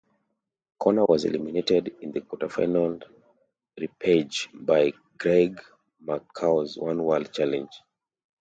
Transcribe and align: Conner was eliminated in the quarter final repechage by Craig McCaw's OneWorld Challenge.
Conner 0.79 1.05
was 1.05 1.25
eliminated 1.25 1.95
in 2.01 2.11
the 2.11 2.21
quarter 2.21 2.49
final 2.49 2.99
repechage 3.79 4.47
by 4.65 4.91
Craig 5.19 5.61
McCaw's 6.03 6.75
OneWorld 6.79 7.31
Challenge. 7.31 7.69